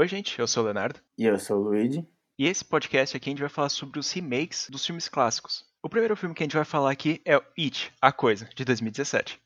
[0.00, 0.98] Oi, gente, eu sou o Leonardo.
[1.18, 2.08] E eu sou o Luigi.
[2.38, 5.62] E esse podcast aqui a gente vai falar sobre os remakes dos filmes clássicos.
[5.82, 8.64] O primeiro filme que a gente vai falar aqui é o It, A Coisa, de
[8.64, 9.38] 2017.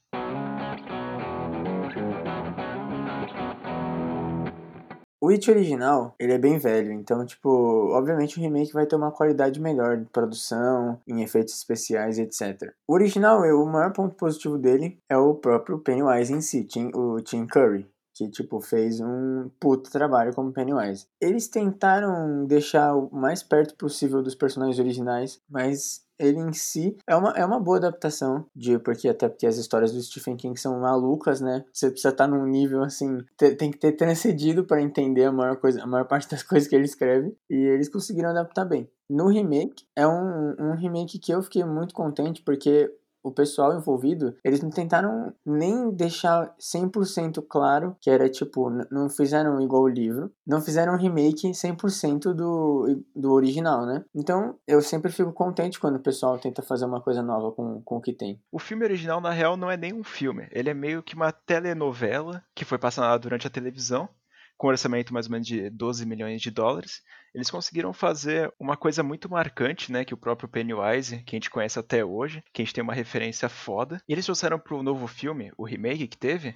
[5.21, 7.49] O It original, ele é bem velho, então, tipo,
[7.93, 12.73] obviamente o remake vai ter uma qualidade melhor de produção, em efeitos especiais, etc.
[12.87, 16.65] O original, o maior ponto positivo dele é o próprio Pennywise em si,
[16.95, 21.07] o Tim Curry que tipo fez um puto trabalho como Pennywise.
[21.21, 27.17] Eles tentaram deixar o mais perto possível dos personagens originais, mas ele em si é
[27.17, 30.81] uma, é uma boa adaptação de porque até porque as histórias do Stephen King são
[30.81, 31.65] malucas, né?
[31.73, 35.57] Você precisa estar num nível assim, te, tem que ter transcedido para entender a maior
[35.57, 38.89] coisa, a maior parte das coisas que ele escreve e eles conseguiram adaptar bem.
[39.11, 42.91] No remake é um, um remake que eu fiquei muito contente porque
[43.25, 49.61] o pessoal envolvido, eles não tentaram nem deixar 100% claro que era tipo, não fizeram
[49.63, 54.05] igual o livro, não fizeram um remake 100% do, do original, né?
[54.15, 57.97] Então eu sempre fico contente quando o pessoal tenta fazer uma coisa nova com, com
[57.97, 58.39] o que tem.
[58.53, 61.33] O filme original, na real, não é nem um filme, ele é meio que uma
[61.33, 64.09] telenovela que foi passada durante a televisão
[64.57, 67.03] com um orçamento mais ou menos de 12 milhões de dólares,
[67.35, 71.51] eles conseguiram fazer uma coisa muito marcante, né, que o próprio Pennywise, que a gente
[71.51, 75.07] conhece até hoje, que a gente tem uma referência foda, e eles trouxeram pro novo
[75.07, 76.55] filme, o remake que teve,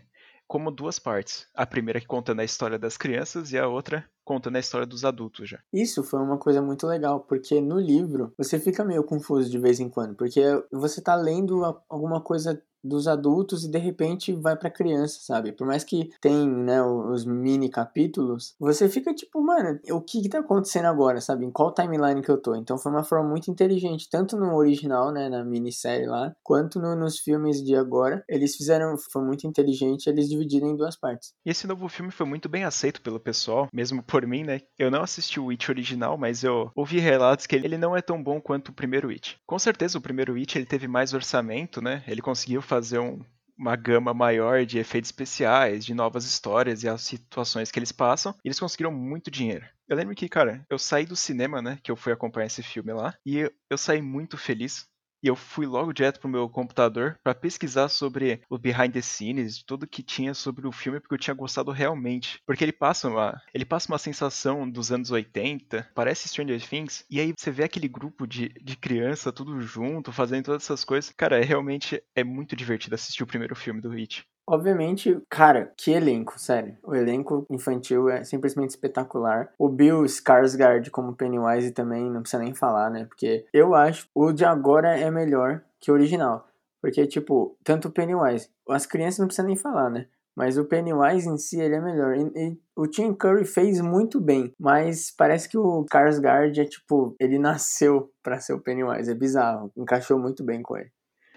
[0.49, 1.47] como duas partes.
[1.55, 5.49] A primeira contando a história das crianças e a outra contando a história dos adultos
[5.49, 5.59] já.
[5.73, 9.79] Isso foi uma coisa muito legal, porque no livro você fica meio confuso de vez
[9.79, 10.41] em quando, porque
[10.73, 15.53] você tá lendo alguma coisa dos adultos e de repente vai para criança, sabe?
[15.53, 20.29] Por mais que tem, né, os mini capítulos, você fica tipo, mano, o que que
[20.29, 21.45] tá acontecendo agora, sabe?
[21.45, 22.55] Em qual timeline que eu tô?
[22.55, 26.95] Então foi uma forma muito inteligente, tanto no original, né, na minissérie lá, quanto no,
[26.95, 28.25] nos filmes de agora.
[28.29, 31.33] Eles fizeram, foi muito inteligente, eles dividiram em duas partes.
[31.45, 34.61] E esse novo filme foi muito bem aceito pelo pessoal, mesmo por mim, né?
[34.79, 38.23] Eu não assisti o It original, mas eu ouvi relatos que ele não é tão
[38.23, 39.39] bom quanto o primeiro It.
[39.47, 42.03] Com certeza o primeiro It ele teve mais orçamento, né?
[42.07, 43.25] Ele conseguiu fazer um,
[43.57, 48.33] uma gama maior de efeitos especiais, de novas histórias e as situações que eles passam,
[48.45, 49.67] e eles conseguiram muito dinheiro.
[49.89, 52.93] Eu lembro que, cara, eu saí do cinema, né, que eu fui acompanhar esse filme
[52.93, 54.87] lá, e eu, eu saí muito feliz
[55.23, 59.63] e eu fui logo direto pro meu computador para pesquisar sobre o behind the scenes,
[59.63, 62.41] tudo que tinha sobre o filme, porque eu tinha gostado realmente.
[62.47, 67.21] Porque ele passa uma, ele passa uma sensação dos anos 80, parece Stranger Things, e
[67.21, 71.13] aí você vê aquele grupo de, de criança tudo junto, fazendo todas essas coisas.
[71.17, 74.25] Cara, é realmente é muito divertido assistir o primeiro filme do Hit.
[74.51, 76.75] Obviamente, cara, que elenco, sério.
[76.83, 79.53] O elenco infantil é simplesmente espetacular.
[79.59, 83.05] O Bill Skarsgård como Pennywise também não precisa nem falar, né?
[83.05, 86.49] Porque eu acho o de agora é melhor que o original.
[86.81, 90.07] Porque, tipo, tanto o Pennywise, as crianças não precisam nem falar, né?
[90.35, 92.17] Mas o Pennywise em si, ele é melhor.
[92.17, 97.15] E, e, o Tim Curry fez muito bem, mas parece que o Skarsgård é, tipo,
[97.21, 99.11] ele nasceu para ser o Pennywise.
[99.11, 99.71] É bizarro.
[99.77, 100.91] Encaixou muito bem com ele.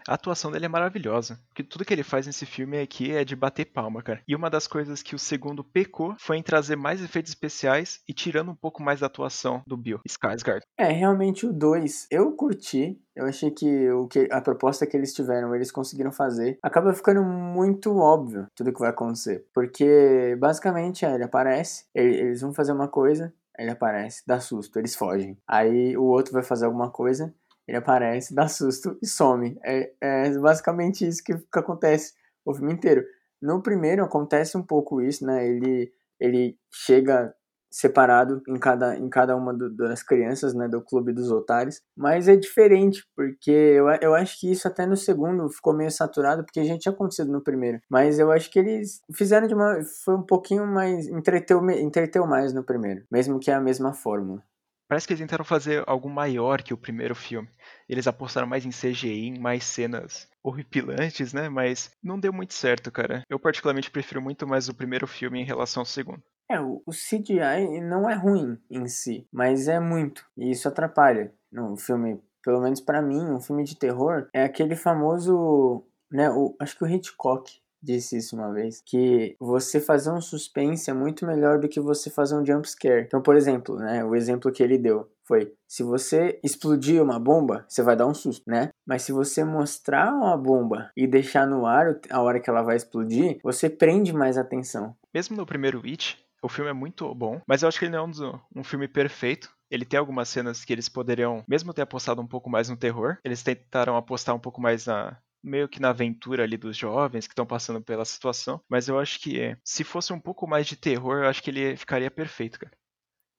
[0.07, 3.35] A atuação dele é maravilhosa, porque tudo que ele faz nesse filme aqui é de
[3.35, 4.21] bater palma, cara.
[4.27, 8.13] E uma das coisas que o segundo pecou foi em trazer mais efeitos especiais e
[8.13, 10.61] tirando um pouco mais da atuação do Bill Skarsgård.
[10.77, 15.13] É, realmente o 2 eu curti, eu achei que o que a proposta que eles
[15.13, 16.57] tiveram, eles conseguiram fazer.
[16.63, 22.53] Acaba ficando muito óbvio tudo que vai acontecer, porque basicamente é, ele aparece, eles vão
[22.53, 25.37] fazer uma coisa, ele aparece, dá susto, eles fogem.
[25.47, 27.33] Aí o outro vai fazer alguma coisa,
[27.67, 29.57] ele aparece, dá susto e some.
[29.63, 32.13] É, é basicamente isso que, que acontece
[32.45, 33.03] o filme inteiro.
[33.41, 35.47] No primeiro acontece um pouco isso, né?
[35.47, 37.33] Ele, ele chega
[37.71, 42.27] separado em cada, em cada uma do, das crianças, né, do clube dos otários, mas
[42.27, 46.65] é diferente, porque eu, eu acho que isso até no segundo ficou meio saturado, porque
[46.65, 50.23] já tinha acontecido no primeiro, mas eu acho que eles fizeram de uma, foi um
[50.23, 54.43] pouquinho mais, entreteu, entreteu mais no primeiro, mesmo que é a mesma fórmula.
[54.91, 57.47] Parece que eles tentaram fazer algo maior que o primeiro filme.
[57.87, 61.47] Eles apostaram mais em CGI, em mais cenas horripilantes, né?
[61.47, 63.23] Mas não deu muito certo, cara.
[63.29, 66.21] Eu particularmente prefiro muito mais o primeiro filme em relação ao segundo.
[66.51, 70.25] É, o CGI não é ruim em si, mas é muito.
[70.37, 72.21] E isso atrapalha no filme.
[72.43, 76.29] Pelo menos para mim, um filme de terror é aquele famoso, né?
[76.31, 80.93] O, acho que o Hitchcock disse isso uma vez, que você fazer um suspense é
[80.93, 83.05] muito melhor do que você fazer um jump scare.
[83.05, 87.65] Então, por exemplo, né, o exemplo que ele deu foi: se você explodir uma bomba,
[87.67, 88.69] você vai dar um susto, né?
[88.85, 92.75] Mas se você mostrar uma bomba e deixar no ar a hora que ela vai
[92.75, 94.95] explodir, você prende mais atenção.
[95.13, 98.05] Mesmo no primeiro It, o filme é muito bom, mas eu acho que ele não
[98.05, 99.49] é um, um filme perfeito.
[99.69, 103.17] Ele tem algumas cenas que eles poderiam, mesmo ter apostado um pouco mais no terror,
[103.23, 107.33] eles tentaram apostar um pouco mais na, meio que na aventura ali dos jovens que
[107.33, 111.19] estão passando pela situação, mas eu acho que se fosse um pouco mais de terror,
[111.19, 112.73] eu acho que ele ficaria perfeito, cara.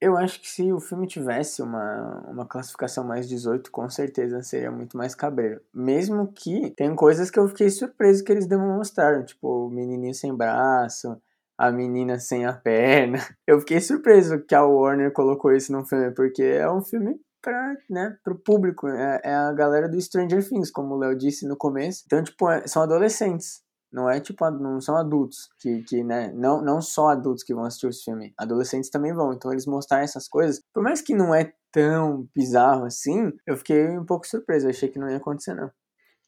[0.01, 4.69] Eu acho que se o filme tivesse uma, uma classificação mais 18, com certeza seria
[4.69, 5.61] muito mais cabreiro.
[5.73, 10.35] Mesmo que tem coisas que eu fiquei surpreso que eles demonstraram, tipo o menininho sem
[10.35, 11.17] braço,
[11.57, 13.19] a menina sem a perna.
[13.47, 17.77] Eu fiquei surpreso que a Warner colocou isso no filme, porque é um filme para
[17.91, 21.57] né, pro público, é, é, a galera do Stranger Things, como o Léo disse no
[21.57, 22.05] começo.
[22.07, 23.63] Então, tipo, é, são adolescentes.
[23.93, 27.65] Não é tipo, não são adultos que, que né, não, não só adultos que vão
[27.65, 29.35] assistir esse filme, adolescentes também vão.
[29.35, 33.99] Então eles mostraram essas coisas, por mais que não é tão bizarro assim, eu fiquei
[33.99, 35.71] um pouco surpreso, eu achei que não ia acontecer não.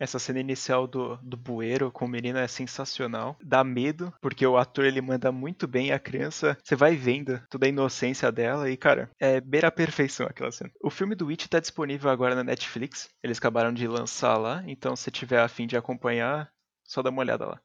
[0.04, 3.38] Essa cena inicial do, do bueiro com o menino é sensacional.
[3.42, 6.58] Dá medo, porque o ator ele manda muito bem a criança.
[6.62, 10.70] Você vai vendo toda a inocência dela e, cara, é beira a perfeição aquela cena.
[10.82, 13.08] O filme do Witch tá disponível agora na Netflix.
[13.22, 16.50] Eles acabaram de lançar lá, então se tiver a fim de acompanhar,
[16.84, 17.58] só dá uma olhada lá.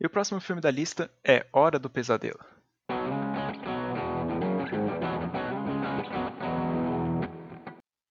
[0.00, 2.38] E o próximo filme da lista é Hora do Pesadelo.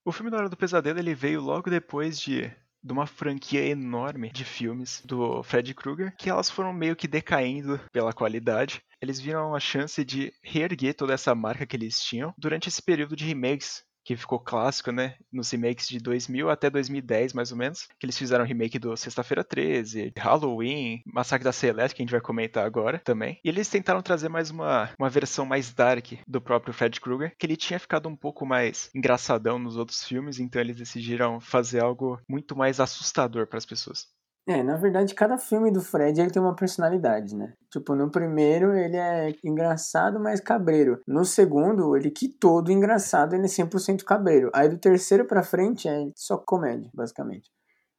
[0.04, 2.52] O filme da Hora do Pesadelo ele veio logo depois de
[2.84, 7.80] de uma franquia enorme de filmes do Fred Krueger, que elas foram meio que decaindo
[7.92, 8.82] pela qualidade.
[9.02, 13.16] Eles viram a chance de reerguer toda essa marca que eles tinham durante esse período
[13.16, 17.88] de remakes que ficou clássico, né, nos remakes de 2000 até 2010, mais ou menos,
[18.00, 22.22] que eles fizeram remake do Sexta-feira 13, Halloween, Massacre da Celeste, que a gente vai
[22.22, 23.40] comentar agora também.
[23.44, 27.46] E eles tentaram trazer mais uma, uma versão mais dark do próprio Fred Krueger, que
[27.46, 32.20] ele tinha ficado um pouco mais engraçadão nos outros filmes, então eles decidiram fazer algo
[32.28, 34.08] muito mais assustador para as pessoas.
[34.52, 37.54] É, na verdade, cada filme do Fred ele tem uma personalidade, né?
[37.72, 41.00] Tipo, no primeiro ele é engraçado, mas cabreiro.
[41.08, 44.52] No segundo, ele que todo engraçado, ele é 100% cabreiro.
[44.54, 47.50] Aí do terceiro pra frente é só comédia, basicamente.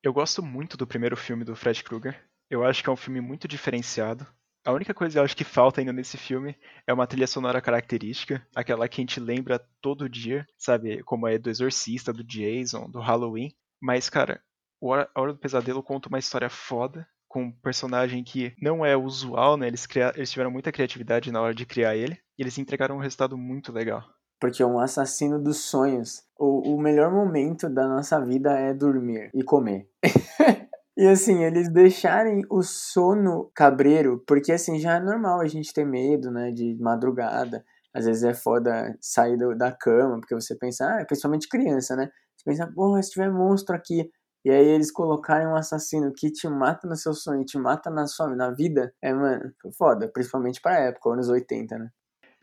[0.02, 2.20] Eu gosto muito do primeiro filme do Fred Krueger.
[2.50, 4.26] Eu acho que é um filme muito diferenciado.
[4.62, 6.54] A única coisa que eu acho que falta ainda nesse filme
[6.86, 11.02] é uma trilha sonora característica, aquela que a gente lembra todo dia, sabe?
[11.02, 13.54] Como é do Exorcista, do Jason, do Halloween.
[13.80, 14.42] Mas, cara,
[14.90, 19.56] a Hora do Pesadelo conta uma história foda, com um personagem que não é usual,
[19.56, 19.66] né?
[19.66, 20.12] Eles, cria...
[20.14, 23.72] eles tiveram muita criatividade na hora de criar ele, e eles entregaram um resultado muito
[23.72, 24.02] legal.
[24.40, 26.22] Porque é um assassino dos sonhos.
[26.38, 29.88] O, o melhor momento da nossa vida é dormir e comer.
[30.96, 35.86] E assim, eles deixarem o sono cabreiro, porque assim, já é normal a gente ter
[35.86, 37.64] medo, né, de madrugada.
[37.94, 42.10] Às vezes é foda sair do, da cama, porque você pensa, ah, principalmente criança, né?
[42.36, 44.10] Você pensa, porra, se tiver monstro aqui,
[44.44, 48.06] e aí eles colocarem um assassino que te mata no seu sonho, te mata na
[48.06, 51.90] sua na vida, é, mano, foda, principalmente pra época, anos 80, né?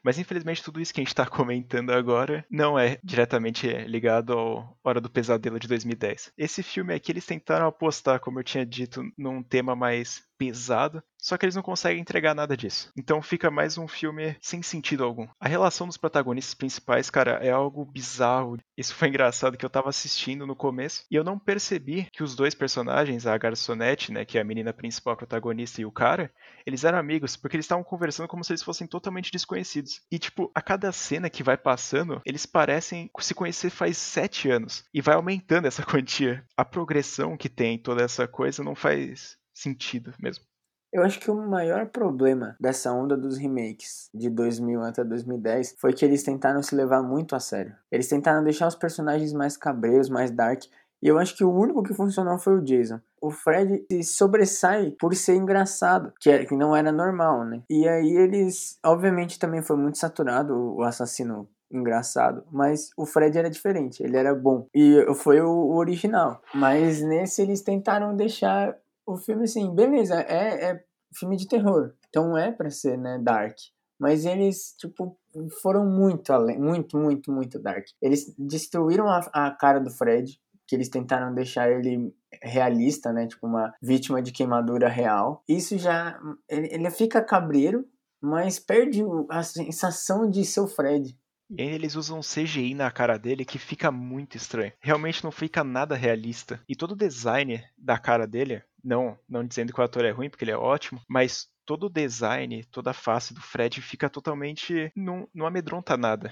[0.03, 4.77] Mas infelizmente tudo isso que a gente está comentando agora não é diretamente ligado ao
[4.83, 6.31] Hora do Pesadelo de 2010.
[6.37, 11.38] Esse filme aqui eles tentaram apostar, como eu tinha dito, num tema mais pesado, só
[11.38, 12.92] que eles não conseguem entregar nada disso.
[12.98, 15.27] Então fica mais um filme sem sentido algum.
[15.39, 18.57] A relação dos protagonistas principais, cara, é algo bizarro.
[18.77, 22.36] Isso foi engraçado que eu tava assistindo no começo e eu não percebi que os
[22.36, 26.31] dois personagens, a garçonete, né, que é a menina principal, a protagonista, e o cara,
[26.66, 30.02] eles eram amigos, porque eles estavam conversando como se eles fossem totalmente desconhecidos.
[30.11, 34.83] E, tipo, a cada cena que vai passando, eles parecem se conhecer faz sete anos.
[34.94, 36.45] E vai aumentando essa quantia.
[36.56, 40.48] A progressão que tem toda essa coisa não faz sentido mesmo.
[40.91, 45.93] Eu acho que o maior problema dessa onda dos remakes de 2000 até 2010 foi
[45.93, 47.75] que eles tentaram se levar muito a sério.
[47.91, 50.63] Eles tentaram deixar os personagens mais cabreiros, mais dark,
[51.01, 52.99] e eu acho que o único que funcionou foi o Jason.
[53.21, 57.61] O Fred se sobressai por ser engraçado, que, é, que não era normal, né?
[57.69, 63.49] E aí eles, obviamente, também foi muito saturado o assassino engraçado, mas o Fred era
[63.49, 64.67] diferente, ele era bom.
[64.73, 66.41] E foi o, o original.
[66.53, 68.75] Mas nesse eles tentaram deixar
[69.13, 71.94] o filme, assim, beleza, é, é filme de terror.
[72.09, 73.56] Então é pra ser, né, dark.
[73.99, 75.18] Mas eles, tipo,
[75.61, 77.85] foram muito além, muito, muito, muito dark.
[78.01, 83.45] Eles destruíram a, a cara do Fred, que eles tentaram deixar ele realista, né, tipo
[83.45, 85.44] uma vítima de queimadura real.
[85.47, 87.85] Isso já, ele, ele fica cabreiro,
[88.21, 91.18] mas perde a sensação de ser o Fred.
[91.57, 94.71] E eles usam CGI na cara dele que fica muito estranho.
[94.80, 96.61] Realmente não fica nada realista.
[96.69, 100.30] E todo o design da cara dele, não, não dizendo que o ator é ruim,
[100.30, 104.92] porque ele é ótimo, mas todo o design, toda a face do Fred fica totalmente.
[104.95, 106.31] não, não amedronta nada.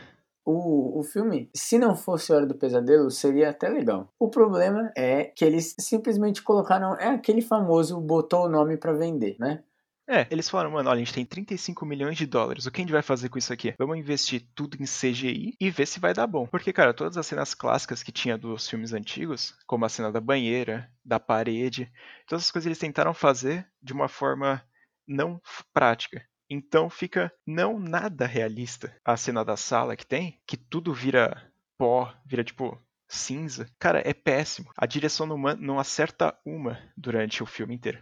[0.50, 4.08] O, o filme, se não fosse Hora do Pesadelo, seria até legal.
[4.18, 6.96] O problema é que eles simplesmente colocaram.
[6.96, 9.62] É aquele famoso botou o nome para vender, né?
[10.10, 12.66] É, eles falaram, mano, olha, a gente tem 35 milhões de dólares.
[12.66, 13.74] O que a gente vai fazer com isso aqui?
[13.78, 16.48] Vamos investir tudo em CGI e ver se vai dar bom.
[16.48, 20.22] Porque, cara, todas as cenas clássicas que tinha dos filmes antigos, como a cena da
[20.22, 21.92] banheira, da parede,
[22.26, 24.64] todas as coisas eles tentaram fazer de uma forma
[25.06, 25.42] não
[25.74, 26.26] prática.
[26.50, 32.14] Então fica não nada realista a cena da sala que tem, que tudo vira pó,
[32.26, 33.70] vira tipo cinza.
[33.80, 34.72] Cara, é péssimo.
[34.78, 38.00] A direção não, acerta uma durante o filme inteiro.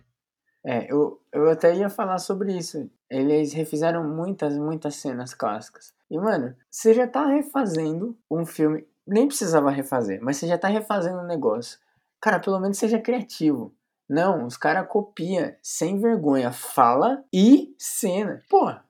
[0.65, 2.89] É, eu, eu até ia falar sobre isso.
[3.09, 5.93] Eles refizeram muitas, muitas cenas clássicas.
[6.09, 8.87] E, mano, você já tá refazendo um filme.
[9.05, 11.79] Nem precisava refazer, mas você já tá refazendo um negócio.
[12.19, 13.71] Cara, pelo menos seja criativo.
[14.09, 18.41] Não, os caras copiam sem vergonha fala e cena.
[18.49, 18.84] Porra,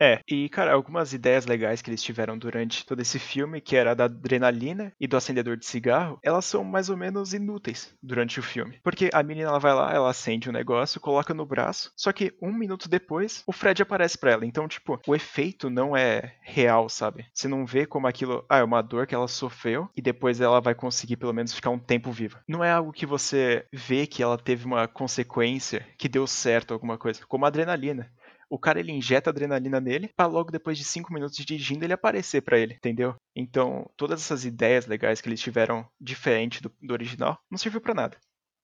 [0.00, 3.94] é, e cara, algumas ideias legais que eles tiveram durante todo esse filme, que era
[3.94, 8.42] da adrenalina e do acendedor de cigarro, elas são mais ou menos inúteis durante o
[8.42, 8.78] filme.
[8.82, 12.12] Porque a menina ela vai lá, ela acende o um negócio, coloca no braço, só
[12.12, 14.46] que um minuto depois o Fred aparece pra ela.
[14.46, 17.26] Então, tipo, o efeito não é real, sabe?
[17.32, 20.60] Você não vê como aquilo, ah, é uma dor que ela sofreu e depois ela
[20.60, 22.42] vai conseguir pelo menos ficar um tempo viva.
[22.46, 26.96] Não é algo que você vê que ela teve uma consequência, que deu certo alguma
[26.96, 28.10] coisa, como a adrenalina
[28.50, 32.42] o cara ele injeta adrenalina nele para logo depois de cinco minutos dirigindo ele aparecer
[32.42, 33.14] para ele, entendeu?
[33.34, 37.94] Então, todas essas ideias legais que eles tiveram diferente do, do original não serviu para
[37.94, 38.16] nada.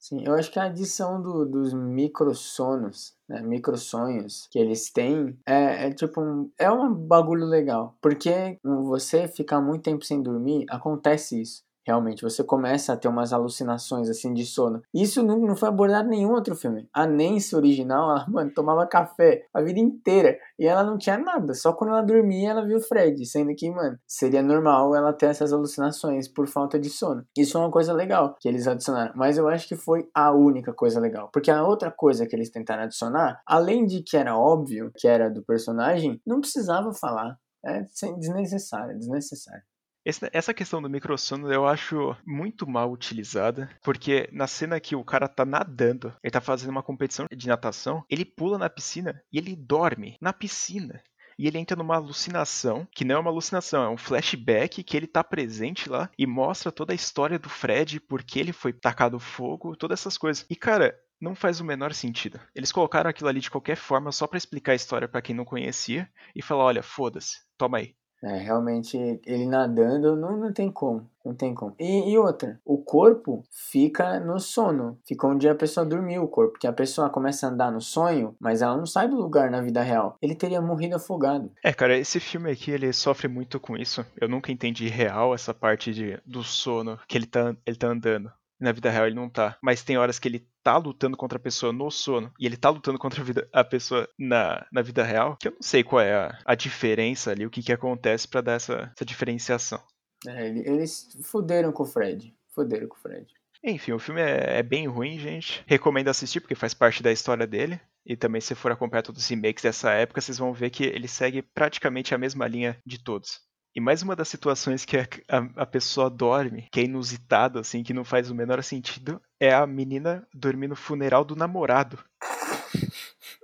[0.05, 5.87] Sim, eu acho que a adição do, dos microsonos, né, microsonhos que eles têm é,
[5.87, 11.41] é tipo um, é um bagulho legal, porque você ficar muito tempo sem dormir, acontece
[11.41, 11.64] isso.
[11.87, 14.83] Realmente, você começa a ter umas alucinações assim de sono.
[14.93, 16.89] Isso não, não foi abordado em nenhum outro filme.
[16.93, 21.53] A Nancy original, ela, mano, tomava café a vida inteira e ela não tinha nada.
[21.55, 23.25] Só quando ela dormia ela viu o Fred.
[23.27, 27.25] Sendo que, mano, seria normal ela ter essas alucinações por falta de sono.
[27.37, 29.13] Isso é uma coisa legal que eles adicionaram.
[29.15, 31.29] Mas eu acho que foi a única coisa legal.
[31.33, 35.29] Porque a outra coisa que eles tentaram adicionar, além de que era óbvio que era
[35.29, 37.39] do personagem, não precisava falar.
[37.65, 37.83] É
[38.19, 39.63] desnecessário, desnecessário.
[40.05, 45.27] Essa questão do microsono eu acho muito mal utilizada, porque na cena que o cara
[45.27, 49.57] tá nadando, ele tá fazendo uma competição de natação, ele pula na piscina e ele
[49.57, 51.03] dorme na piscina
[51.39, 55.07] e ele entra numa alucinação, que não é uma alucinação, é um flashback que ele
[55.07, 59.77] tá presente lá e mostra toda a história do Fred, porque ele foi tacado fogo,
[59.77, 60.47] todas essas coisas.
[60.49, 62.41] E cara, não faz o menor sentido.
[62.55, 65.45] Eles colocaram aquilo ali de qualquer forma só para explicar a história para quem não
[65.45, 67.95] conhecia e falar, olha, foda-se, toma aí.
[68.25, 71.07] É, realmente, ele nadando não, não tem como.
[71.23, 71.75] Não tem como.
[71.79, 74.99] E, e, outra, o corpo fica no sono.
[75.07, 76.53] Fica onde a pessoa dormiu o corpo.
[76.53, 79.61] Porque a pessoa começa a andar no sonho, mas ela não sai do lugar na
[79.61, 80.17] vida real.
[80.21, 81.51] Ele teria morrido afogado.
[81.63, 84.05] É, cara, esse filme aqui, ele sofre muito com isso.
[84.21, 88.31] Eu nunca entendi real essa parte de, do sono que ele tá, ele tá andando.
[88.61, 89.59] Na vida real ele não tá.
[89.63, 92.71] Mas tem horas que ele tá lutando contra a pessoa no sono e ele tá
[92.71, 96.01] lutando contra a, vida, a pessoa na, na vida real, que eu não sei qual
[96.01, 99.81] é a, a diferença ali, o que que acontece para dar essa, essa diferenciação.
[100.27, 102.35] É, eles fuderam com o Fred.
[102.49, 103.27] Fuderam com o Fred.
[103.63, 105.63] Enfim, o filme é, é, bem ruim, gente.
[105.67, 107.81] Recomendo assistir porque faz parte da história dele.
[108.07, 111.09] E também, se for acompanhar todos os remakes dessa época, vocês vão ver que ele
[111.09, 113.41] segue praticamente a mesma linha de todos.
[113.75, 117.83] E mais uma das situações que a, a, a, pessoa dorme, que é inusitado, assim,
[117.83, 121.99] que não faz o menor sentido, é a menina dormir no funeral do namorado.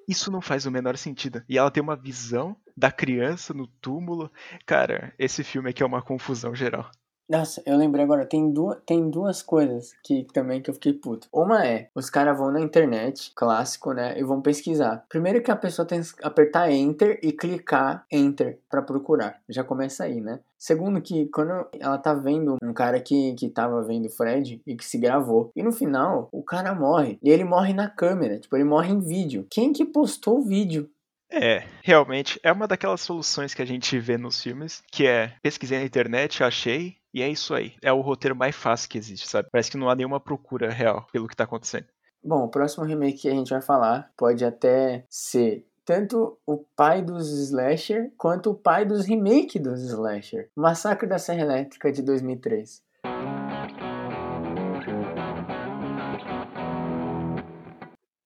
[0.07, 1.43] Isso não faz o menor sentido.
[1.49, 4.31] E ela tem uma visão da criança no túmulo.
[4.65, 6.89] Cara, esse filme aqui é uma confusão geral.
[7.31, 11.29] Nossa, eu lembrei agora, tem, duas tem duas coisas que também que eu fiquei puto.
[11.33, 15.05] Uma é, os caras vão na internet, clássico, né, e vão pesquisar.
[15.09, 19.41] Primeiro que a pessoa tem que apertar Enter e clicar Enter para procurar.
[19.49, 20.41] Já começa aí, né?
[20.59, 24.85] Segundo que quando ela tá vendo um cara que, que tava vendo Fred e que
[24.85, 25.53] se gravou.
[25.55, 27.17] E no final, o cara morre.
[27.23, 29.47] E ele morre na câmera, tipo, ele morre em vídeo.
[29.49, 30.91] Quem que postou o vídeo?
[31.33, 35.79] É, realmente, é uma daquelas soluções que a gente vê nos filmes, que é pesquisei
[35.79, 37.75] na internet, achei, e é isso aí.
[37.83, 39.49] É o roteiro mais fácil que existe, sabe?
[39.51, 41.87] Parece que não há nenhuma procura real pelo que tá acontecendo.
[42.23, 47.03] Bom, o próximo remake que a gente vai falar pode até ser tanto o pai
[47.03, 50.51] dos slasher quanto o pai dos remake dos slasher.
[50.55, 52.83] Massacre da Serra Elétrica de 2003.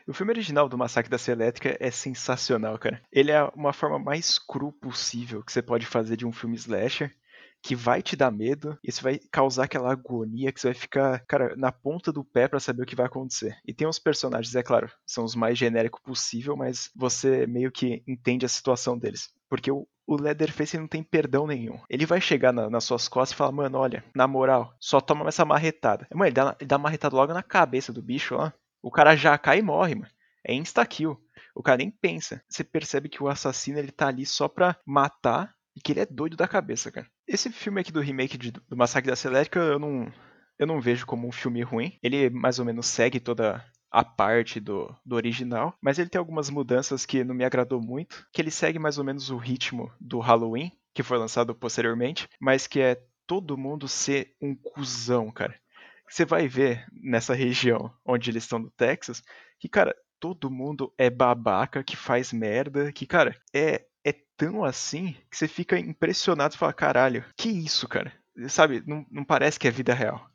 [0.06, 3.00] O filme original do Massacre da Serra Elétrica é sensacional, cara.
[3.10, 7.10] Ele é uma forma mais cru possível que você pode fazer de um filme slasher
[7.64, 11.56] que vai te dar medo, isso vai causar aquela agonia que você vai ficar, cara,
[11.56, 13.56] na ponta do pé para saber o que vai acontecer.
[13.66, 18.02] E tem uns personagens, é claro, são os mais genéricos possível, mas você meio que
[18.06, 19.33] entende a situação deles.
[19.49, 21.80] Porque o, o Leatherface não tem perdão nenhum.
[21.88, 25.26] Ele vai chegar na, nas suas costas e falar, mano, olha, na moral, só toma
[25.26, 26.06] essa marretada.
[26.12, 28.52] Mano, ele dá, ele dá marretada logo na cabeça do bicho, ó.
[28.83, 30.11] O cara já cai e morre, mano.
[30.47, 31.18] É insta-kill.
[31.54, 32.42] O cara nem pensa.
[32.47, 36.06] Você percebe que o assassino ele tá ali só pra matar e que ele é
[36.06, 37.06] doido da cabeça, cara.
[37.26, 40.12] Esse filme aqui do remake de, do Massacre da Celérica, eu não,
[40.58, 41.98] eu não vejo como um filme ruim.
[42.02, 46.50] Ele mais ou menos segue toda a parte do, do original, mas ele tem algumas
[46.50, 50.18] mudanças que não me agradou muito, que ele segue mais ou menos o ritmo do
[50.18, 55.54] Halloween, que foi lançado posteriormente, mas que é todo mundo ser um cuzão, cara.
[56.08, 59.22] Você vai ver nessa região onde eles estão no Texas,
[59.58, 65.16] que, cara, todo mundo é babaca, que faz merda, que, cara, é, é tão assim
[65.30, 68.12] que você fica impressionado e fala, caralho, que isso, cara?
[68.49, 70.28] Sabe, não, não parece que é vida real.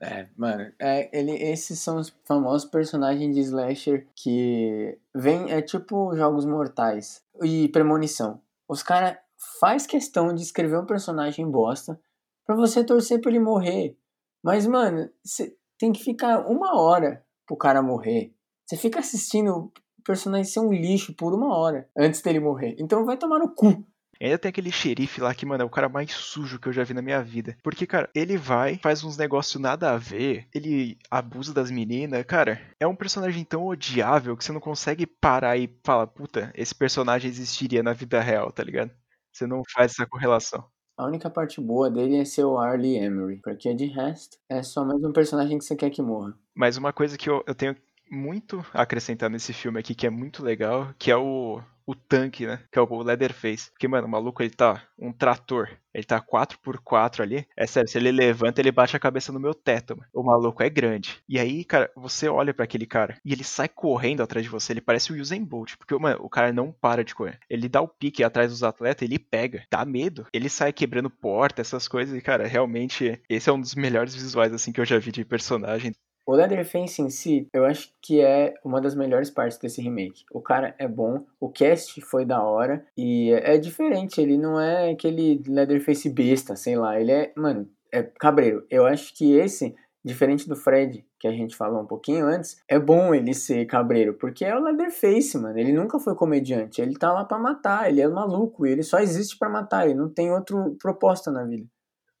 [0.00, 6.14] É, mano, é, ele, esses são os famosos personagens de slasher que vem, é tipo
[6.14, 8.40] jogos mortais e premonição.
[8.68, 9.16] Os caras
[9.58, 11.98] faz questão de escrever um personagem bosta
[12.44, 13.96] para você torcer pra ele morrer.
[14.42, 18.34] Mas, mano, você tem que ficar uma hora pro cara morrer.
[18.66, 19.72] Você fica assistindo
[20.06, 22.76] personagem ser um lixo por uma hora antes dele morrer.
[22.78, 23.84] Então vai tomar no cu.
[24.20, 26.82] Ainda tem aquele xerife lá que, mano, é o cara mais sujo que eu já
[26.84, 27.56] vi na minha vida.
[27.62, 32.24] Porque, cara, ele vai, faz uns negócios nada a ver, ele abusa das meninas.
[32.24, 36.74] Cara, é um personagem tão odiável que você não consegue parar e falar, puta, esse
[36.74, 38.90] personagem existiria na vida real, tá ligado?
[39.30, 40.64] Você não faz essa correlação.
[40.96, 44.82] A única parte boa dele é ser o Arlie Emery, porque de resto é só
[44.82, 46.34] mais um personagem que você quer que morra.
[46.54, 47.76] Mas uma coisa que eu, eu tenho
[48.10, 52.46] muito a acrescentar nesse filme aqui, que é muito legal, que é o, o tanque,
[52.46, 52.60] né?
[52.70, 53.70] Que é o Leatherface.
[53.70, 55.70] Porque, mano, o maluco, ele tá um trator.
[55.94, 57.46] Ele tá 4x4 ali.
[57.56, 59.96] É sério, se ele levanta, ele bate a cabeça no meu teto.
[59.96, 60.08] Mano.
[60.12, 61.22] O maluco é grande.
[61.28, 64.72] E aí, cara, você olha para aquele cara e ele sai correndo atrás de você.
[64.72, 65.76] Ele parece o Usain Bolt.
[65.76, 67.38] Porque, mano, o cara não para de correr.
[67.48, 69.64] Ele dá o pique atrás dos atletas, ele pega.
[69.70, 70.26] Dá medo.
[70.32, 72.16] Ele sai quebrando porta, essas coisas.
[72.16, 75.24] E, cara, realmente, esse é um dos melhores visuais, assim, que eu já vi de
[75.24, 75.94] personagem.
[76.26, 80.24] O Leatherface em si, eu acho que é uma das melhores partes desse remake.
[80.32, 84.90] O cara é bom, o cast foi da hora e é diferente, ele não é
[84.90, 88.66] aquele Leatherface besta, sei lá, ele é, mano, é cabreiro.
[88.68, 89.72] Eu acho que esse,
[90.04, 94.14] diferente do Fred, que a gente falou um pouquinho antes, é bom ele ser cabreiro,
[94.14, 95.56] porque é o Leatherface, mano.
[95.56, 99.38] Ele nunca foi comediante, ele tá lá para matar, ele é maluco, ele só existe
[99.38, 101.68] para matar, ele não tem outra proposta na vida.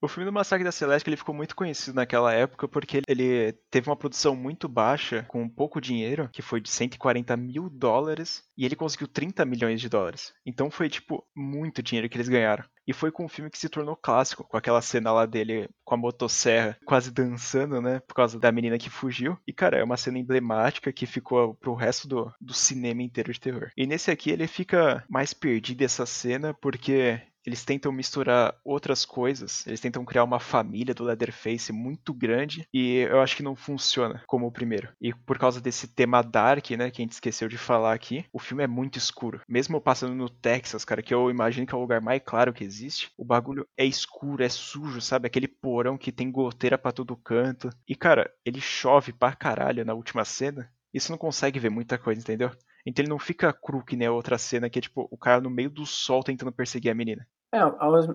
[0.06, 3.90] O filme do Massacre da Celeste ele ficou muito conhecido naquela época porque ele teve
[3.90, 8.76] uma produção muito baixa, com pouco dinheiro, que foi de 140 mil dólares, e ele
[8.76, 10.32] conseguiu 30 milhões de dólares.
[10.46, 12.62] Então foi, tipo, muito dinheiro que eles ganharam.
[12.86, 15.96] E foi com um filme que se tornou clássico, com aquela cena lá dele com
[15.96, 17.98] a motosserra quase dançando, né?
[18.06, 19.36] Por causa da menina que fugiu.
[19.44, 23.40] E, cara, é uma cena emblemática que ficou pro resto do, do cinema inteiro de
[23.40, 23.72] terror.
[23.76, 29.66] E nesse aqui ele fica mais perdido essa cena porque eles tentam misturar outras coisas,
[29.66, 34.22] eles tentam criar uma família do Leatherface muito grande e eu acho que não funciona
[34.26, 34.88] como o primeiro.
[35.00, 38.38] E por causa desse tema dark, né, que a gente esqueceu de falar aqui, o
[38.38, 39.40] filme é muito escuro.
[39.48, 42.64] Mesmo passando no Texas, cara, que eu imagino que é o lugar mais claro que
[42.64, 45.26] existe, o bagulho é escuro, é sujo, sabe?
[45.26, 47.70] Aquele porão que tem goteira para todo canto.
[47.88, 50.70] E cara, ele chove pra caralho na última cena.
[50.92, 52.50] E você não consegue ver muita coisa, entendeu?
[52.86, 55.40] Então ele não fica cru que nem a outra cena que é tipo o cara
[55.40, 57.26] no meio do sol tentando perseguir a menina.
[57.56, 57.60] É,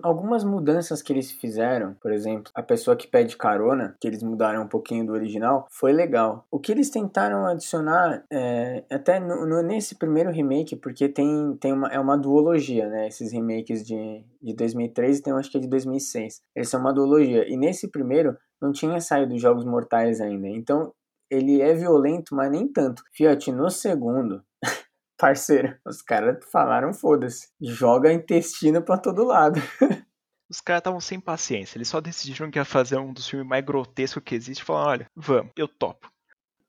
[0.04, 4.62] algumas mudanças que eles fizeram, por exemplo, a pessoa que pede carona, que eles mudaram
[4.62, 6.46] um pouquinho do original, foi legal.
[6.48, 11.72] O que eles tentaram adicionar, é, até no, no, nesse primeiro remake, porque tem, tem
[11.72, 13.08] uma, é uma duologia, né?
[13.08, 16.40] Esses remakes de, de 2003 e tem, acho que é de 2006.
[16.54, 17.44] Eles são uma duologia.
[17.52, 20.46] E nesse primeiro, não tinha saído Jogos Mortais ainda.
[20.46, 20.92] Então,
[21.28, 23.02] ele é violento, mas nem tanto.
[23.12, 24.40] Fiat, no segundo,
[25.22, 29.60] parceiro, os caras falaram foda-se, joga intestino pra todo lado.
[30.50, 33.64] Os caras estavam sem paciência, eles só decidiram que ia fazer um dos filmes mais
[33.64, 36.10] grotescos que existe e falaram, olha, vamos, eu topo.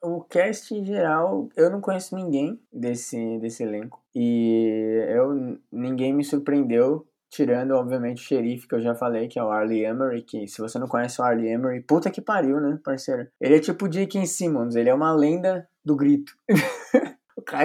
[0.02, 4.02] O cast em geral, eu não conheço ninguém desse, desse elenco.
[4.16, 9.44] E eu, ninguém me surpreendeu, tirando, obviamente, o xerife que eu já falei, que é
[9.44, 12.80] o Arlie Emery, que se você não conhece o Arlie Emery, puta que pariu, né,
[12.82, 13.28] parceiro?
[13.42, 14.26] Ele é tipo o J.K.
[14.28, 16.32] Simmons, ele é uma lenda do grito.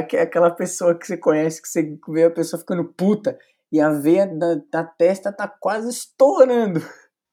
[0.02, 3.38] que é aquela pessoa que você conhece, que você vê a pessoa ficando puta
[3.70, 6.80] e a veia da, da testa tá quase estourando.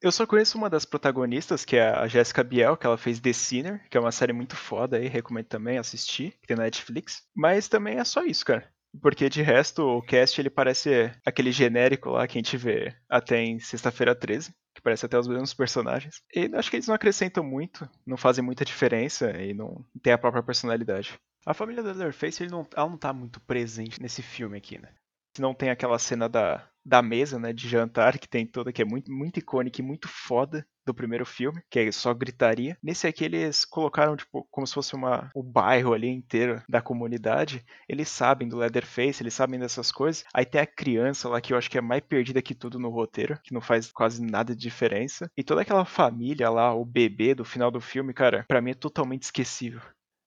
[0.01, 3.33] Eu só conheço uma das protagonistas, que é a Jessica Biel, que ela fez The
[3.33, 7.23] Sinner, que é uma série muito foda aí, recomendo também assistir, que tem na Netflix.
[7.35, 8.69] Mas também é só isso, cara.
[9.01, 13.41] Porque de resto, o cast ele parece aquele genérico lá que a gente vê até
[13.41, 16.21] em Sexta-feira 13, que parece até os mesmos personagens.
[16.33, 20.17] E acho que eles não acrescentam muito, não fazem muita diferença e não tem a
[20.17, 21.19] própria personalidade.
[21.45, 24.89] A família do Leatherface ele não, ela não tá muito presente nesse filme aqui, né?
[25.35, 28.81] Se não tem aquela cena da, da mesa, né, de jantar, que tem toda, que
[28.81, 32.77] é muito, muito icônica e muito foda do primeiro filme, que é só gritaria.
[32.81, 37.65] Nesse aqui eles colocaram, tipo, como se fosse uma, o bairro ali inteiro da comunidade.
[37.89, 40.23] Eles sabem do Leatherface, eles sabem dessas coisas.
[40.33, 42.89] Aí tem a criança lá que eu acho que é mais perdida que tudo no
[42.89, 45.29] roteiro, que não faz quase nada de diferença.
[45.35, 48.75] E toda aquela família lá, o bebê do final do filme, cara, para mim é
[48.75, 49.81] totalmente esquecível.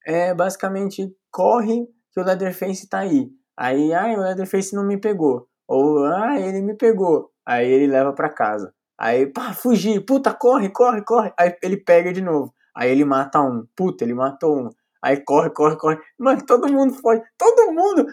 [0.09, 3.29] É, basicamente, corre que o Leatherface tá aí.
[3.55, 5.47] Aí, ah, o Leatherface não me pegou.
[5.69, 7.31] Ou, ah, ele me pegou.
[7.47, 8.73] Aí ele leva para casa.
[8.99, 10.01] Aí, pá, fugir.
[10.07, 11.31] Puta, corre, corre, corre.
[11.39, 12.55] Aí ele pega de novo.
[12.75, 13.67] Aí ele mata um.
[13.77, 14.71] Puta, ele matou um.
[15.03, 15.99] Aí corre, corre, corre.
[16.19, 17.23] Mano, todo mundo foge.
[17.37, 18.07] Todo mundo.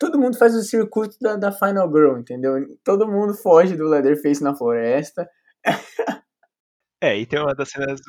[0.00, 2.54] Todo mundo faz o circuito da, da Final Girl, entendeu?
[2.82, 5.28] Todo mundo foge do Leatherface na floresta.
[7.00, 8.00] é, e tem uma das cenas.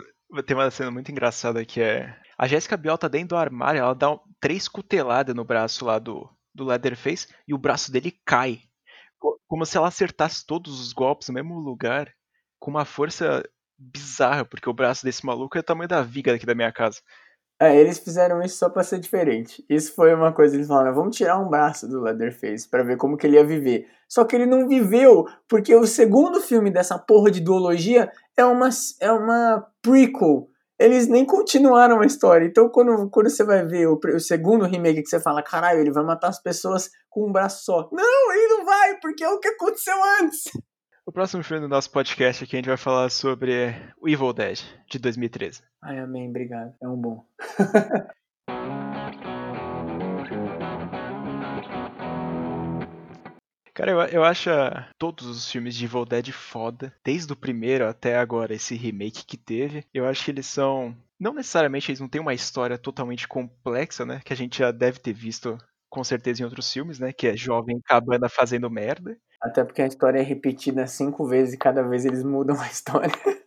[0.45, 2.17] Tem uma cena muito engraçada que é.
[2.37, 5.99] A Jéssica Biel tá dentro do armário, ela dá um, três cuteladas no braço lá
[5.99, 8.61] do, do Leatherface e o braço dele cai
[9.47, 12.11] como se ela acertasse todos os golpes no mesmo lugar,
[12.59, 13.43] com uma força
[13.77, 17.01] bizarra, porque o braço desse maluco é o tamanho da viga aqui da minha casa.
[17.61, 19.63] É, eles fizeram isso só pra ser diferente.
[19.69, 23.15] Isso foi uma coisa, eles falaram, vamos tirar um braço do Leatherface para ver como
[23.15, 23.85] que ele ia viver.
[24.09, 28.69] Só que ele não viveu, porque o segundo filme dessa porra de duologia é uma,
[28.99, 32.43] é uma prequel eles nem continuaram a história.
[32.43, 35.91] Então, quando, quando você vai ver o, o, segundo remake que você fala, caralho, ele
[35.91, 37.87] vai matar as pessoas com um braço só.
[37.91, 40.45] Não, ele não vai, porque é o que aconteceu antes.
[41.05, 44.59] O próximo filme do nosso podcast aqui a gente vai falar sobre o Evil Dead,
[44.89, 45.61] de 2013.
[45.83, 46.73] Ai, amém, obrigado.
[46.81, 47.25] É um bom.
[53.73, 54.49] Cara, eu, eu acho
[54.97, 59.37] todos os filmes de Evil Dead foda, desde o primeiro até agora, esse remake que
[59.37, 59.83] teve.
[59.93, 60.95] Eu acho que eles são.
[61.19, 64.21] Não necessariamente eles não têm uma história totalmente complexa, né?
[64.23, 65.57] Que a gente já deve ter visto
[65.89, 67.11] com certeza em outros filmes, né?
[67.11, 69.17] Que é jovem cabana fazendo merda.
[69.41, 73.11] Até porque a história é repetida cinco vezes e cada vez eles mudam a história.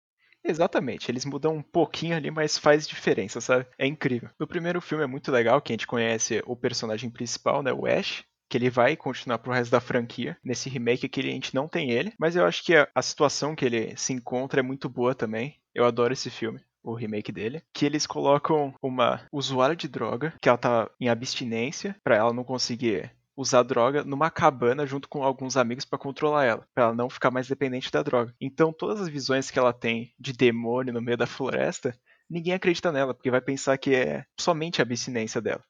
[0.45, 3.67] Exatamente, eles mudam um pouquinho ali, mas faz diferença, sabe?
[3.79, 4.29] É incrível.
[4.39, 7.73] No primeiro filme é muito legal que a gente conhece o personagem principal, né?
[7.73, 10.37] O Ash, que ele vai continuar pro resto da franquia.
[10.45, 13.57] Nesse remake aqui a gente não tem ele, mas eu acho que a, a situação
[13.57, 15.59] que ele se encontra é muito boa também.
[15.75, 20.49] Eu adoro esse filme o remake dele, que eles colocam uma usuária de droga, que
[20.51, 25.57] ela tá em abstinência, para ela não conseguir usar droga numa cabana junto com alguns
[25.57, 28.35] amigos para controlar ela, para ela não ficar mais dependente da droga.
[28.41, 31.97] Então todas as visões que ela tem de demônio no meio da floresta,
[32.29, 35.65] ninguém acredita nela, porque vai pensar que é somente a abstinência dela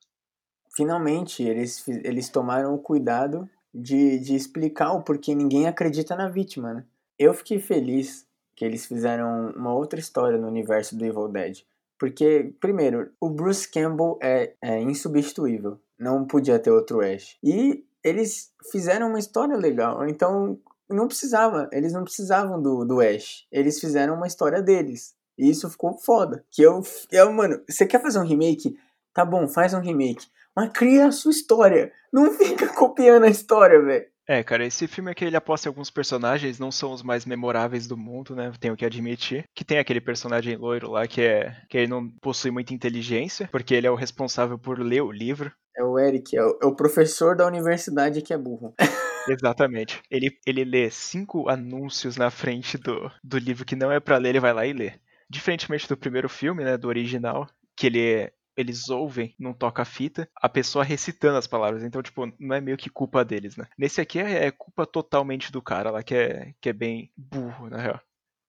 [0.75, 6.75] finalmente eles, eles tomaram o cuidado de, de explicar o porquê ninguém acredita na vítima,
[6.75, 6.85] né?
[7.19, 11.63] Eu fiquei feliz que eles fizeram uma outra história no universo do Evil Dead.
[11.99, 15.81] Porque, primeiro, o Bruce Campbell é, é insubstituível.
[15.99, 17.37] Não podia ter outro Ash.
[17.43, 20.07] E eles fizeram uma história legal.
[20.09, 21.69] Então, não precisava.
[21.73, 23.47] Eles não precisavam do, do Ash.
[23.51, 25.15] Eles fizeram uma história deles.
[25.39, 26.45] E isso ficou foda.
[26.51, 28.77] Que eu, eu, mano, você quer fazer um remake?
[29.13, 30.27] Tá bom, faz um remake.
[30.55, 31.93] Mas cria a sua história.
[32.13, 34.07] Não fica copiando a história, velho.
[34.27, 37.87] É, cara, esse filme aqui ele aposta em alguns personagens, não são os mais memoráveis
[37.87, 38.51] do mundo, né?
[38.59, 39.45] Tenho que admitir.
[39.55, 41.55] Que tem aquele personagem loiro lá que é.
[41.69, 45.53] que ele não possui muita inteligência, porque ele é o responsável por ler o livro.
[45.77, 48.75] É o Eric, é o, é o professor da universidade que é burro.
[49.29, 50.03] Exatamente.
[50.11, 54.31] Ele, ele lê cinco anúncios na frente do, do livro que não é para ler,
[54.31, 54.93] ele vai lá e lê.
[55.29, 56.77] Diferentemente do primeiro filme, né?
[56.77, 61.83] Do original, que ele eles ouvem num toca-fita a pessoa recitando as palavras.
[61.83, 63.67] Então, tipo, não é meio que culpa deles, né?
[63.79, 67.69] Nesse aqui é, é culpa totalmente do cara lá, que é, que é bem burro,
[67.69, 68.01] na real.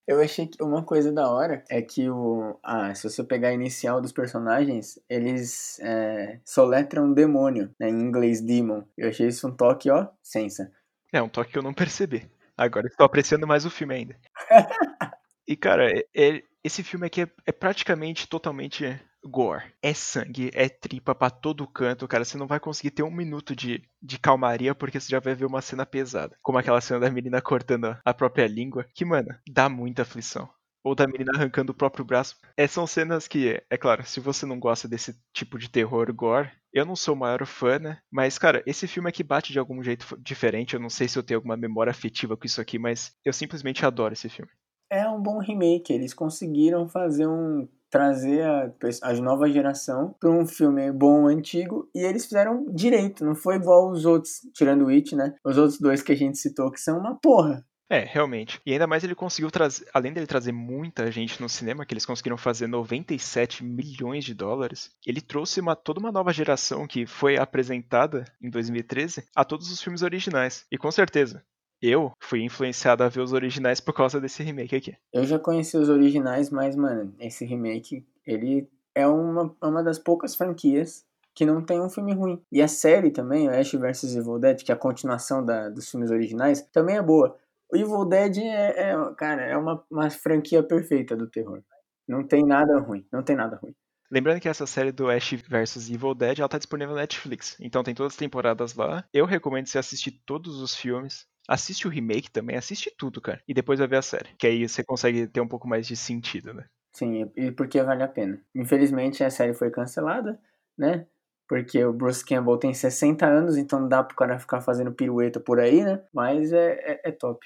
[0.08, 2.60] Eu achei que uma coisa da hora é que o.
[2.62, 7.90] Ah, se você pegar a inicial dos personagens, eles é, soletram demônio, né?
[7.90, 8.84] Em inglês, demon.
[8.96, 10.72] Eu achei isso um toque, ó, sensa.
[11.12, 12.30] É, um toque que eu não percebi.
[12.56, 14.16] Agora estou apreciando mais o filme ainda.
[15.48, 19.64] e, cara, é, é, esse filme aqui é, é praticamente totalmente gore.
[19.82, 22.24] É sangue, é tripa pra todo canto, cara.
[22.24, 25.46] Você não vai conseguir ter um minuto de, de calmaria porque você já vai ver
[25.46, 26.38] uma cena pesada.
[26.42, 28.86] Como aquela cena da menina cortando a própria língua.
[28.94, 30.50] Que, mano, dá muita aflição.
[30.84, 32.38] Ou da menina arrancando o próprio braço.
[32.56, 36.52] É, são cenas que, é claro, se você não gosta desse tipo de terror gore,
[36.72, 37.98] eu não sou o maior fã, né?
[38.12, 40.76] Mas, cara, esse filme aqui bate de algum jeito diferente.
[40.76, 43.84] Eu não sei se eu tenho alguma memória afetiva com isso aqui, mas eu simplesmente
[43.84, 44.52] adoro esse filme.
[44.92, 45.92] É um bom remake.
[45.92, 48.72] Eles conseguiram fazer um trazer a,
[49.04, 53.90] a nova geração para um filme bom, antigo, e eles fizeram direito, não foi igual
[53.90, 55.34] os outros, tirando o It, né?
[55.46, 57.66] Os outros dois que a gente citou, que são uma porra.
[57.90, 58.60] É, realmente.
[58.66, 62.06] E ainda mais ele conseguiu trazer, além dele trazer muita gente no cinema, que eles
[62.06, 67.38] conseguiram fazer 97 milhões de dólares, ele trouxe uma, toda uma nova geração que foi
[67.38, 70.66] apresentada em 2013 a todos os filmes originais.
[70.70, 71.46] E com certeza,
[71.88, 74.96] eu fui influenciado a ver os originais por causa desse remake aqui.
[75.14, 80.36] Eu já conheci os originais, mas, mano, esse remake, ele é uma, uma das poucas
[80.36, 82.42] franquias que não tem um filme ruim.
[82.52, 86.10] E a série também, Ash vs Evil Dead, que é a continuação da, dos filmes
[86.10, 87.38] originais, também é boa.
[87.72, 91.62] O Evil Dead é, é cara, é uma, uma franquia perfeita do terror.
[92.08, 93.76] Não tem nada ruim, não tem nada ruim.
[94.10, 97.58] Lembrando que essa série do Ash vs Evil Dead, ela tá disponível na Netflix.
[97.60, 99.04] Então tem todas as temporadas lá.
[99.12, 101.28] Eu recomendo você assistir todos os filmes.
[101.48, 103.42] Assiste o remake também, assiste tudo, cara.
[103.48, 104.30] E depois vai ver a série.
[104.38, 106.66] Que aí você consegue ter um pouco mais de sentido, né?
[106.92, 108.40] Sim, e porque vale a pena.
[108.54, 110.40] Infelizmente a série foi cancelada,
[110.78, 111.06] né?
[111.48, 115.40] Porque o Bruce Campbell tem 60 anos, então não dá pro cara ficar fazendo pirueta
[115.40, 116.02] por aí, né?
[116.14, 117.46] Mas é, é, é top.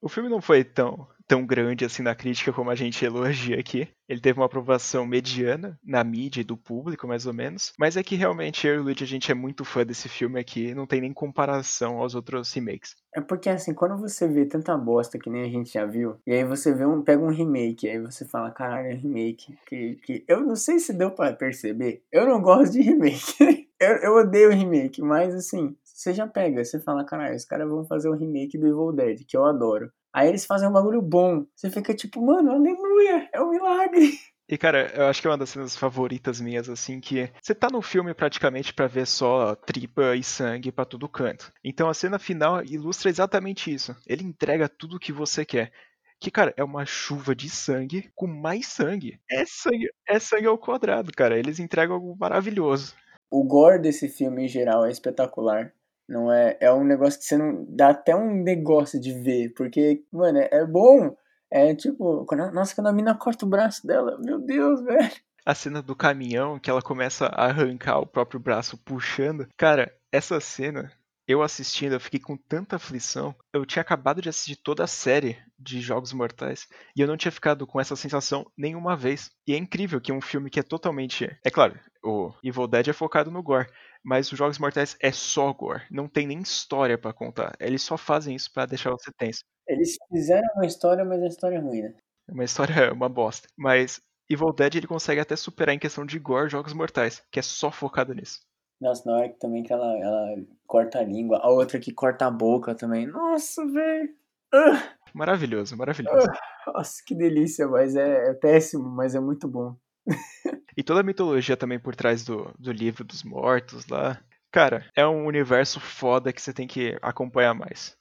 [0.00, 3.88] O filme não foi tão, tão grande assim na crítica como a gente elogia aqui.
[4.08, 7.74] Ele teve uma aprovação mediana na mídia e do público, mais ou menos.
[7.78, 10.40] Mas é que realmente eu e o Luigi, a gente é muito fã desse filme
[10.40, 12.96] aqui, não tem nem comparação aos outros remakes.
[13.14, 16.32] É porque assim, quando você vê tanta bosta que nem a gente já viu, e
[16.32, 19.58] aí você vê um, pega um remake, aí você fala, caralho, é remake.
[19.66, 20.24] Que, que...
[20.26, 22.02] Eu não sei se deu para perceber.
[22.10, 23.68] Eu não gosto de remake.
[23.78, 27.84] eu, eu odeio remake, mas assim, você já pega, você fala, caralho, os caras vão
[27.84, 29.90] fazer o um remake do Evil Dead, que eu adoro.
[30.12, 31.44] Aí eles fazem um bagulho bom.
[31.56, 34.12] Você fica tipo, mano, aleluia, é um milagre.
[34.48, 37.68] E, cara, eu acho que é uma das cenas favoritas minhas, assim, que você tá
[37.68, 41.52] no filme praticamente para ver só tripa e sangue para todo canto.
[41.62, 43.94] Então a cena final ilustra exatamente isso.
[44.06, 45.72] Ele entrega tudo o que você quer.
[46.20, 49.20] Que, cara, é uma chuva de sangue com mais sangue.
[49.30, 51.38] É sangue, é sangue ao quadrado, cara.
[51.38, 52.94] Eles entregam algo maravilhoso.
[53.30, 55.74] O gore desse filme, em geral, é espetacular.
[56.08, 60.02] Não é, é um negócio que você não dá até um negócio de ver, porque,
[60.10, 61.14] mano, é, é bom.
[61.50, 65.12] É tipo, quando, nossa, quando a mina corta o braço dela, meu Deus, velho.
[65.44, 69.46] A cena do caminhão que ela começa a arrancar o próprio braço puxando.
[69.56, 70.92] Cara, essa cena,
[71.26, 73.34] eu assistindo, eu fiquei com tanta aflição.
[73.52, 77.32] Eu tinha acabado de assistir toda a série de Jogos Mortais e eu não tinha
[77.32, 79.30] ficado com essa sensação nenhuma vez.
[79.46, 81.34] E é incrível que um filme que é totalmente.
[81.44, 83.68] É claro, o Evil Dead é focado no gore,
[84.08, 85.82] mas os Jogos Mortais é só gore.
[85.90, 87.54] Não tem nem história para contar.
[87.60, 89.44] Eles só fazem isso para deixar você tenso.
[89.68, 91.94] Eles fizeram uma história, mas a história é ruim, né?
[92.26, 93.46] Uma história é uma bosta.
[93.54, 97.42] Mas Evil Dead ele consegue até superar em questão de gore Jogos Mortais, que é
[97.42, 98.40] só focado nisso.
[98.80, 102.26] Nossa, na hora que também que ela, ela corta a língua, a outra que corta
[102.26, 103.06] a boca também.
[103.06, 104.08] Nossa, velho.
[104.54, 104.98] Uh!
[105.12, 106.26] Maravilhoso, maravilhoso.
[106.26, 106.72] Uh!
[106.72, 109.76] Nossa, que delícia, mas é, é péssimo, mas é muito bom.
[110.78, 114.16] E toda a mitologia também por trás do, do livro dos mortos lá.
[114.52, 117.96] Cara, é um universo foda que você tem que acompanhar mais.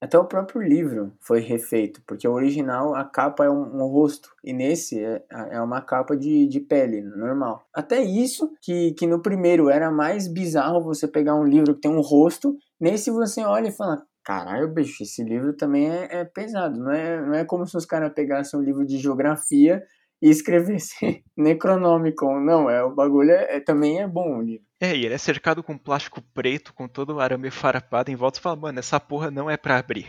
[0.00, 4.30] Até o próprio livro foi refeito, porque o original a capa é um, um rosto,
[4.44, 7.66] e nesse é, é uma capa de, de pele, normal.
[7.74, 11.90] Até isso, que, que no primeiro era mais bizarro você pegar um livro que tem
[11.90, 16.78] um rosto, nesse você olha e fala: caralho, bicho, esse livro também é, é pesado.
[16.78, 19.82] Não é, não é como se os caras pegassem um livro de geografia
[20.20, 22.40] e escrevesse Necronomicon.
[22.40, 24.66] Não, é, o bagulho é, é, também é bom o livro.
[24.80, 28.36] É, e ele é cercado com plástico preto, com todo o arame farpado em volta.
[28.36, 30.06] Você fala, mano, essa porra não é pra abrir.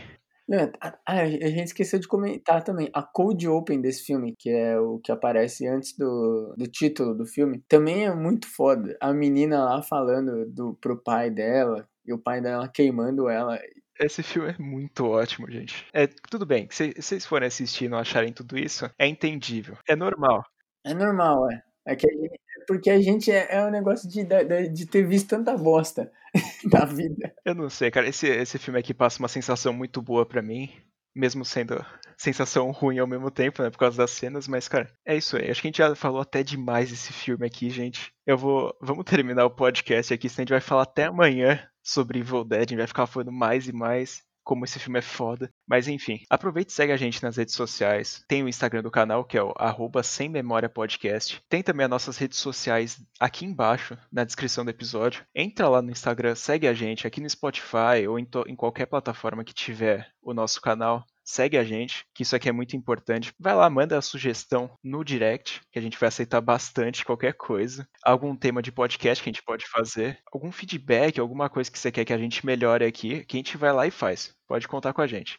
[0.80, 2.90] Ah, a, gente esqueceu de comentar também.
[2.92, 7.24] A Cold Open desse filme, que é o que aparece antes do, do título do
[7.24, 8.96] filme, também é muito foda.
[9.00, 13.58] A menina lá falando do, pro pai dela, e o pai dela queimando ela.
[14.02, 15.86] Esse filme é muito ótimo, gente.
[15.92, 19.76] É tudo bem, se vocês forem assistir e não acharem tudo isso, é entendível.
[19.88, 20.44] É normal.
[20.84, 21.62] É normal, é.
[21.86, 25.06] É que a gente, porque a gente é, é um negócio de, de, de, ter
[25.06, 26.10] visto tanta bosta
[26.72, 27.34] na vida.
[27.44, 28.08] Eu não sei, cara.
[28.08, 30.70] Esse, esse filme aqui passa uma sensação muito boa para mim.
[31.14, 31.84] Mesmo sendo
[32.16, 33.68] sensação ruim ao mesmo tempo, né?
[33.68, 35.50] Por causa das cenas, mas, cara, é isso aí.
[35.50, 38.12] Acho que a gente já falou até demais desse filme aqui, gente.
[38.26, 38.74] Eu vou.
[38.80, 42.60] Vamos terminar o podcast aqui, senão a gente vai falar até amanhã sobre Evil Dead,
[42.60, 45.52] a gente vai ficar falando mais e mais como esse filme é foda.
[45.66, 48.24] Mas enfim, aproveite e segue a gente nas redes sociais.
[48.28, 51.42] Tem o Instagram do canal, que é o arroba sem memória podcast.
[51.48, 55.24] Tem também as nossas redes sociais aqui embaixo, na descrição do episódio.
[55.34, 59.44] Entra lá no Instagram, segue a gente aqui no Spotify ou em, em qualquer plataforma
[59.44, 63.32] que tiver o nosso canal segue a gente, que isso aqui é muito importante.
[63.38, 67.86] Vai lá, manda a sugestão no direct, que a gente vai aceitar bastante qualquer coisa.
[68.04, 71.90] Algum tema de podcast que a gente pode fazer, algum feedback, alguma coisa que você
[71.90, 74.34] quer que a gente melhore aqui, que a gente vai lá e faz.
[74.46, 75.38] Pode contar com a gente.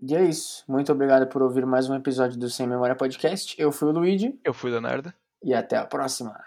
[0.00, 0.64] E é isso.
[0.68, 3.54] Muito obrigado por ouvir mais um episódio do Sem Memória Podcast.
[3.60, 4.38] Eu fui o Luigi.
[4.44, 5.12] Eu fui o Leonardo.
[5.42, 6.38] E até a próxima.